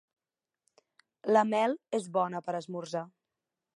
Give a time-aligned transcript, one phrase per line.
[1.37, 3.05] La mel és bona per esmorzar.